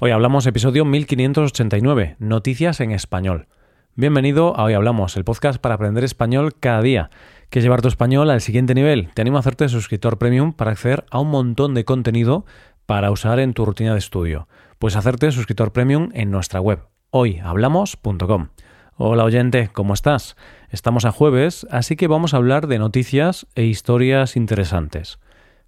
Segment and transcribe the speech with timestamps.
[0.00, 3.48] Hoy hablamos episodio 1589, Noticias en Español.
[3.96, 7.10] Bienvenido a Hoy Hablamos, el podcast para aprender español cada día.
[7.50, 9.10] ¿Quieres llevar tu español al siguiente nivel?
[9.12, 12.46] Te animo a hacerte suscriptor premium para acceder a un montón de contenido
[12.86, 14.46] para usar en tu rutina de estudio.
[14.78, 16.78] Puedes hacerte suscriptor premium en nuestra web,
[17.10, 18.50] hoyhablamos.com.
[18.98, 20.36] Hola oyente, ¿cómo estás?
[20.70, 25.18] Estamos a jueves, así que vamos a hablar de noticias e historias interesantes.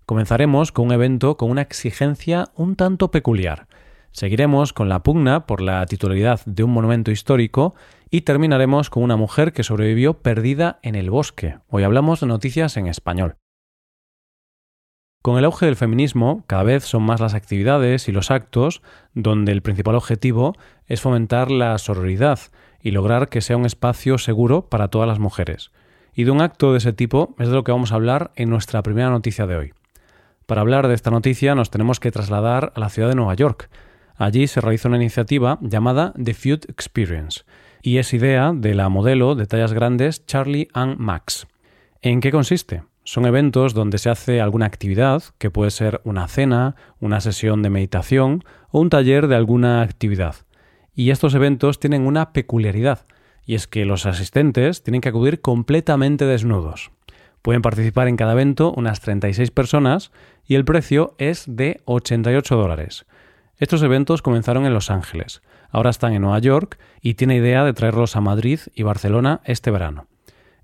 [0.06, 3.66] Comenzaremos con un evento con una exigencia un tanto peculiar.
[4.12, 7.74] Seguiremos con la pugna por la titularidad de un monumento histórico
[8.10, 11.58] y terminaremos con una mujer que sobrevivió perdida en el bosque.
[11.68, 13.36] Hoy hablamos de noticias en español.
[15.22, 18.82] Con el auge del feminismo, cada vez son más las actividades y los actos
[19.14, 20.56] donde el principal objetivo
[20.86, 22.40] es fomentar la sororidad
[22.82, 25.72] y lograr que sea un espacio seguro para todas las mujeres.
[26.14, 28.48] Y de un acto de ese tipo es de lo que vamos a hablar en
[28.48, 29.74] nuestra primera noticia de hoy.
[30.46, 33.68] Para hablar de esta noticia nos tenemos que trasladar a la ciudad de Nueva York,
[34.20, 37.40] Allí se realiza una iniciativa llamada The Food Experience
[37.80, 41.46] y es idea de la modelo de tallas grandes Charlie Ann Max.
[42.02, 42.82] ¿En qué consiste?
[43.02, 47.70] Son eventos donde se hace alguna actividad, que puede ser una cena, una sesión de
[47.70, 50.34] meditación o un taller de alguna actividad.
[50.94, 53.06] Y estos eventos tienen una peculiaridad,
[53.46, 56.90] y es que los asistentes tienen que acudir completamente desnudos.
[57.40, 60.12] Pueden participar en cada evento unas 36 personas
[60.46, 63.06] y el precio es de 88 dólares.
[63.60, 67.74] Estos eventos comenzaron en Los Ángeles, ahora están en Nueva York y tiene idea de
[67.74, 70.06] traerlos a Madrid y Barcelona este verano.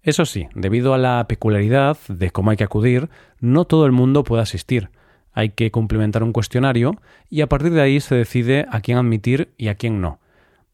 [0.03, 4.25] Eso sí, debido a la peculiaridad de cómo hay que acudir, no todo el mundo
[4.25, 4.89] puede asistir.
[5.35, 6.93] Hay que cumplimentar un cuestionario
[7.29, 10.19] y a partir de ahí se decide a quién admitir y a quién no.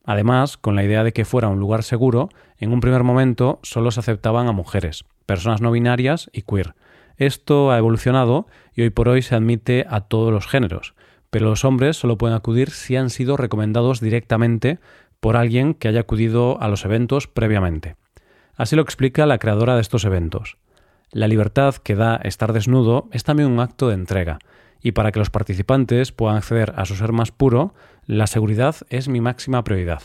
[0.05, 3.91] Además, con la idea de que fuera un lugar seguro, en un primer momento solo
[3.91, 6.77] se aceptaban a mujeres, personas no binarias y queer.
[7.17, 10.95] Esto ha evolucionado y hoy por hoy se admite a todos los géneros,
[11.33, 14.81] pero los hombres solo pueden acudir si han sido recomendados directamente
[15.19, 17.97] por alguien que haya acudido a los eventos previamente.
[18.55, 20.59] Así lo explica la creadora de estos eventos.
[21.11, 24.41] La libertad que da estar desnudo es también un acto de entrega,
[24.83, 27.73] y para que los participantes puedan acceder a su ser más puro,
[28.05, 30.03] la seguridad es mi máxima prioridad.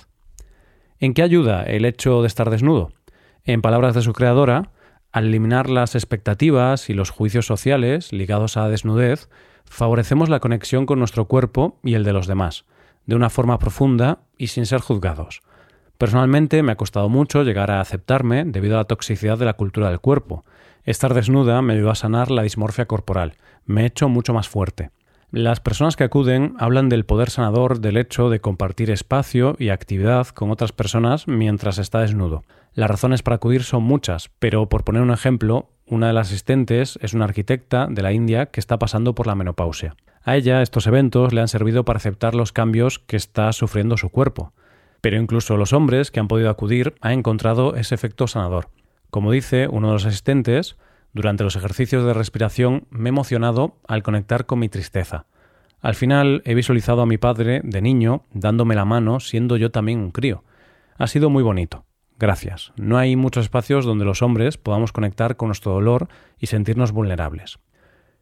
[0.98, 2.94] ¿En qué ayuda el hecho de estar desnudo?
[3.44, 4.72] En palabras de su creadora,
[5.12, 9.30] al eliminar las expectativas y los juicios sociales ligados a la desnudez,
[9.66, 12.66] favorecemos la conexión con nuestro cuerpo y el de los demás,
[13.06, 15.42] de una forma profunda y sin ser juzgados.
[15.98, 19.90] Personalmente me ha costado mucho llegar a aceptarme debido a la toxicidad de la cultura
[19.90, 20.46] del cuerpo.
[20.84, 23.34] Estar desnuda me ayudó a sanar la dismorfia corporal,
[23.66, 24.92] me he hecho mucho más fuerte.
[25.32, 30.28] Las personas que acuden hablan del poder sanador del hecho de compartir espacio y actividad
[30.28, 32.46] con otras personas mientras está desnudo.
[32.78, 37.00] Las razones para acudir son muchas, pero por poner un ejemplo, una de las asistentes
[37.02, 39.96] es una arquitecta de la India que está pasando por la menopausia.
[40.22, 44.10] A ella estos eventos le han servido para aceptar los cambios que está sufriendo su
[44.10, 44.54] cuerpo.
[45.02, 48.70] Pero incluso los hombres que han podido acudir han encontrado ese efecto sanador.
[49.10, 50.78] Como dice uno de los asistentes,
[51.14, 55.26] durante los ejercicios de respiración me he emocionado al conectar con mi tristeza.
[55.82, 59.98] Al final he visualizado a mi padre de niño dándome la mano siendo yo también
[59.98, 60.44] un crío.
[61.00, 61.87] Ha sido muy bonito.
[62.20, 62.74] Gracias.
[62.78, 66.08] No hay muchos espacios donde los hombres podamos conectar con nuestro dolor
[66.40, 67.60] y sentirnos vulnerables.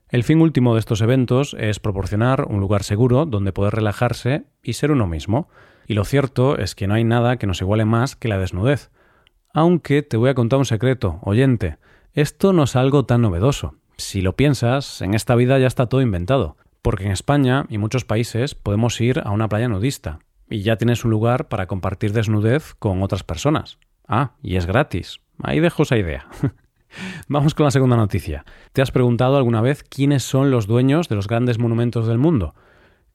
[0.09, 4.73] El fin último de estos eventos es proporcionar un lugar seguro donde poder relajarse y
[4.73, 5.49] ser uno mismo.
[5.87, 8.91] Y lo cierto es que no hay nada que nos iguale más que la desnudez.
[9.53, 11.77] Aunque te voy a contar un secreto, oyente.
[12.13, 13.75] Esto no es algo tan novedoso.
[13.97, 18.03] Si lo piensas, en esta vida ya está todo inventado, porque en España y muchos
[18.03, 20.19] países podemos ir a una playa nudista
[20.49, 23.79] y ya tienes un lugar para compartir desnudez con otras personas.
[24.07, 25.19] Ah, y es gratis.
[25.43, 26.27] Ahí dejo esa idea.
[27.27, 28.45] Vamos con la segunda noticia.
[28.73, 32.55] ¿Te has preguntado alguna vez quiénes son los dueños de los grandes monumentos del mundo?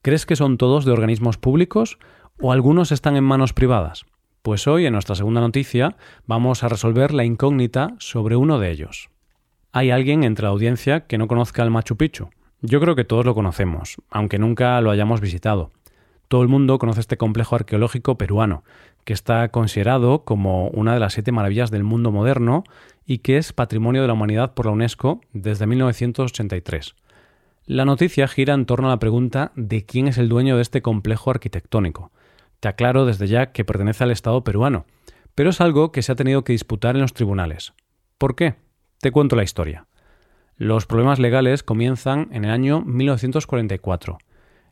[0.01, 1.97] ¿Crees que son todos de organismos públicos
[2.39, 4.05] o algunos están en manos privadas?
[4.41, 9.09] Pues hoy, en nuestra segunda noticia, vamos a resolver la incógnita sobre uno de ellos.
[9.71, 12.29] ¿Hay alguien entre la audiencia que no conozca el Machu Picchu?
[12.61, 15.71] Yo creo que todos lo conocemos, aunque nunca lo hayamos visitado.
[16.27, 18.63] Todo el mundo conoce este complejo arqueológico peruano,
[19.03, 22.63] que está considerado como una de las siete maravillas del mundo moderno
[23.05, 26.95] y que es Patrimonio de la Humanidad por la UNESCO desde 1983.
[27.65, 30.81] La noticia gira en torno a la pregunta de quién es el dueño de este
[30.81, 32.11] complejo arquitectónico.
[32.59, 34.85] Te aclaro desde ya que pertenece al Estado peruano,
[35.35, 37.73] pero es algo que se ha tenido que disputar en los tribunales.
[38.17, 38.55] ¿Por qué?
[38.99, 39.87] Te cuento la historia.
[40.57, 44.19] Los problemas legales comienzan en el año 1944.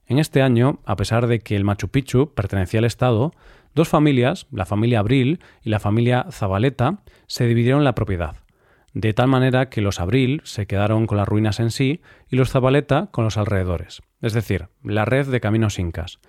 [0.06, 3.32] En este año, a pesar de que el Machu Picchu pertenecía al Estado,
[3.76, 8.36] dos familias, la familia Abril y la familia Zabaleta, se dividieron la propiedad,
[8.94, 12.52] de tal manera que los Abril se quedaron con las ruinas en sí y los
[12.52, 16.20] Zabaleta con los alrededores, es decir, la red de caminos incas.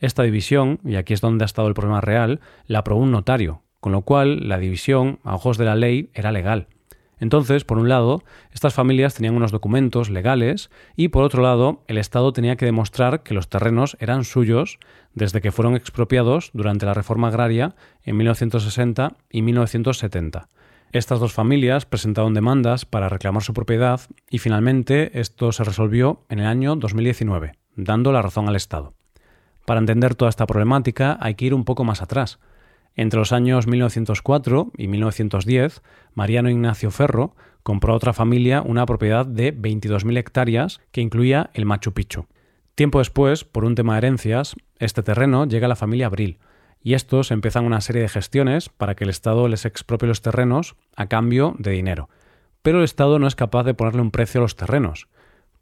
[0.00, 3.62] Esta división, y aquí es donde ha estado el problema real, la aprobó un notario,
[3.80, 6.68] con lo cual la división, a ojos de la ley, era legal.
[7.20, 8.22] Entonces, por un lado,
[8.52, 13.22] estas familias tenían unos documentos legales y, por otro lado, el Estado tenía que demostrar
[13.22, 14.78] que los terrenos eran suyos
[15.14, 17.74] desde que fueron expropiados durante la reforma agraria
[18.04, 20.48] en 1960 y 1970.
[20.90, 24.00] Estas dos familias presentaron demandas para reclamar su propiedad
[24.30, 28.94] y finalmente esto se resolvió en el año 2019, dando la razón al Estado.
[29.66, 32.38] Para entender toda esta problemática hay que ir un poco más atrás.
[32.94, 35.82] Entre los años 1904 y 1910,
[36.14, 41.66] Mariano Ignacio Ferro compró a otra familia una propiedad de 22.000 hectáreas que incluía el
[41.66, 42.26] Machu Picchu.
[42.74, 46.38] Tiempo después, por un tema de herencias, este terreno llega a la familia Abril,
[46.82, 50.76] y estos empiezan una serie de gestiones para que el Estado les expropie los terrenos
[50.96, 52.08] a cambio de dinero.
[52.62, 55.08] Pero el Estado no es capaz de ponerle un precio a los terrenos.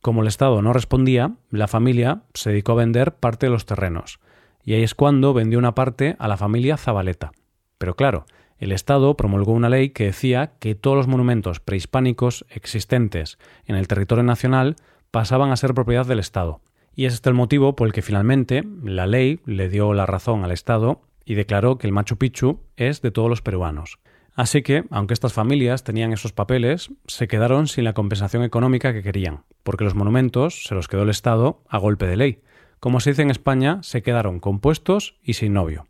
[0.00, 4.20] Como el Estado no respondía, la familia se dedicó a vender parte de los terrenos,
[4.66, 7.32] y ahí es cuando vendió una parte a la familia Zabaleta.
[7.78, 8.26] Pero claro,
[8.58, 13.86] el Estado promulgó una ley que decía que todos los monumentos prehispánicos existentes en el
[13.86, 14.76] territorio nacional
[15.12, 16.60] pasaban a ser propiedad del Estado.
[16.96, 20.42] Y es este el motivo por el que finalmente la ley le dio la razón
[20.42, 23.98] al Estado y declaró que el Machu Picchu es de todos los peruanos.
[24.34, 29.02] Así que, aunque estas familias tenían esos papeles, se quedaron sin la compensación económica que
[29.02, 32.42] querían, porque los monumentos se los quedó el Estado a golpe de ley.
[32.86, 35.88] Como se dice en España, se quedaron compuestos y sin novio.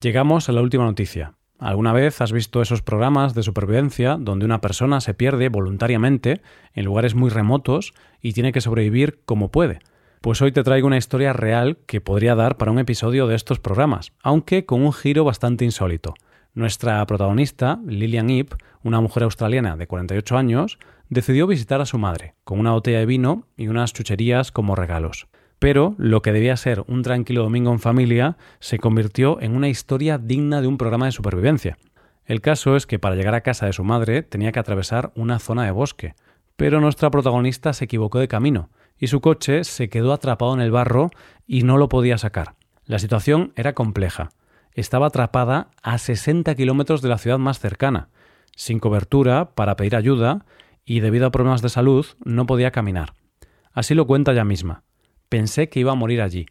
[0.00, 1.34] Llegamos a la última noticia.
[1.58, 6.40] ¿Alguna vez has visto esos programas de supervivencia donde una persona se pierde voluntariamente
[6.72, 7.92] en lugares muy remotos
[8.22, 9.80] y tiene que sobrevivir como puede?
[10.22, 13.60] Pues hoy te traigo una historia real que podría dar para un episodio de estos
[13.60, 16.14] programas, aunque con un giro bastante insólito.
[16.54, 20.78] Nuestra protagonista, Lillian Ip, una mujer australiana de 48 años,
[21.10, 25.28] decidió visitar a su madre, con una botella de vino y unas chucherías como regalos.
[25.60, 30.16] Pero lo que debía ser un tranquilo domingo en familia se convirtió en una historia
[30.16, 31.78] digna de un programa de supervivencia.
[32.24, 35.38] El caso es que para llegar a casa de su madre tenía que atravesar una
[35.38, 36.14] zona de bosque,
[36.56, 40.70] pero nuestra protagonista se equivocó de camino y su coche se quedó atrapado en el
[40.70, 41.10] barro
[41.46, 42.54] y no lo podía sacar.
[42.86, 44.30] La situación era compleja.
[44.72, 48.08] Estaba atrapada a 60 kilómetros de la ciudad más cercana,
[48.56, 50.46] sin cobertura para pedir ayuda
[50.86, 53.12] y debido a problemas de salud no podía caminar.
[53.72, 54.84] Así lo cuenta ella misma.
[55.30, 56.46] Pensé que iba a morir allí.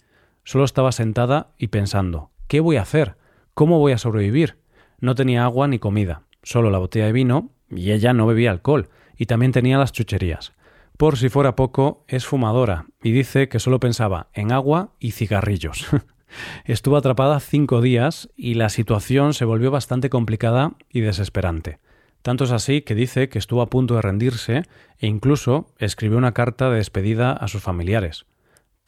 [0.46, 3.18] Solo estaba sentada y pensando, ¿qué voy a hacer?
[3.54, 4.58] ¿Cómo voy a sobrevivir?
[5.02, 8.88] No tenía agua ni comida, solo la botella de vino y ella no bebía alcohol
[9.18, 10.54] y también tenía las chucherías.
[10.96, 15.86] Por si fuera poco, es fumadora y dice que solo pensaba en agua y cigarrillos.
[16.64, 21.80] Estuvo atrapada cinco días y la situación se volvió bastante complicada y desesperante.
[22.22, 24.64] Tanto es así que dice que estuvo a punto de rendirse
[25.00, 28.25] e incluso escribió una carta de despedida a sus familiares.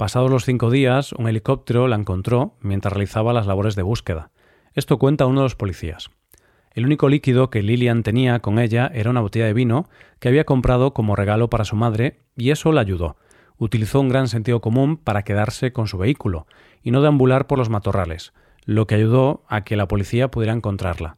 [0.01, 4.31] Pasados los cinco días, un helicóptero la encontró mientras realizaba las labores de búsqueda.
[4.73, 6.09] Esto cuenta uno de los policías.
[6.73, 9.87] El único líquido que Lillian tenía con ella era una botella de vino
[10.17, 13.15] que había comprado como regalo para su madre y eso la ayudó.
[13.59, 16.47] Utilizó un gran sentido común para quedarse con su vehículo
[16.81, 18.33] y no deambular por los matorrales,
[18.65, 21.17] lo que ayudó a que la policía pudiera encontrarla.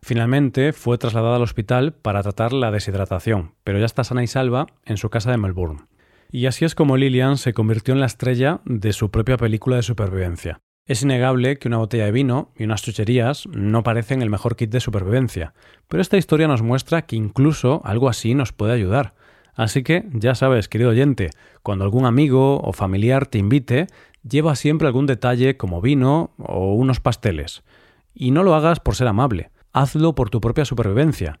[0.00, 4.68] Finalmente fue trasladada al hospital para tratar la deshidratación, pero ya está sana y salva
[4.86, 5.82] en su casa de Melbourne.
[6.30, 9.82] Y así es como Lillian se convirtió en la estrella de su propia película de
[9.82, 10.60] supervivencia.
[10.86, 14.70] Es innegable que una botella de vino y unas chucherías no parecen el mejor kit
[14.70, 15.52] de supervivencia,
[15.88, 19.14] pero esta historia nos muestra que incluso algo así nos puede ayudar.
[19.54, 21.30] Así que, ya sabes, querido oyente,
[21.62, 23.88] cuando algún amigo o familiar te invite,
[24.22, 27.64] lleva siempre algún detalle como vino o unos pasteles.
[28.14, 31.40] Y no lo hagas por ser amable, hazlo por tu propia supervivencia.